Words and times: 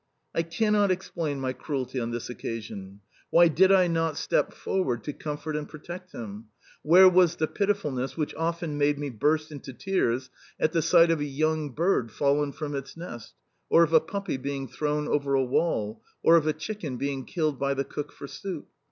I 0.33 0.41
cannot 0.41 0.89
explain 0.89 1.39
my 1.39 1.53
cruelty 1.53 1.99
on 1.99 2.09
this 2.09 2.27
occasion. 2.27 3.01
Why 3.29 3.47
did 3.49 3.71
I 3.71 3.85
not 3.85 4.17
step 4.17 4.51
forward 4.51 5.03
to 5.03 5.13
comfort 5.13 5.55
and 5.55 5.69
protect 5.69 6.11
him? 6.11 6.45
Where 6.81 7.07
was 7.07 7.35
the 7.35 7.45
pitifulness 7.45 8.17
which 8.17 8.33
often 8.33 8.79
made 8.79 8.97
me 8.97 9.11
burst 9.11 9.51
into 9.51 9.73
tears 9.73 10.31
at 10.59 10.71
the 10.71 10.81
sight 10.81 11.11
of 11.11 11.19
a 11.19 11.23
young 11.25 11.69
bird 11.69 12.11
fallen 12.11 12.51
from 12.51 12.73
its 12.73 12.97
nest, 12.97 13.35
or 13.69 13.83
of 13.83 13.93
a 13.93 13.99
puppy 13.99 14.37
being 14.37 14.67
thrown 14.67 15.07
over 15.07 15.35
a 15.35 15.45
wall, 15.45 16.01
or 16.23 16.35
of 16.35 16.47
a 16.47 16.53
chicken 16.53 16.97
being 16.97 17.23
killed 17.23 17.59
by 17.59 17.75
the 17.75 17.85
cook 17.85 18.11
for 18.11 18.25
soup? 18.25 18.69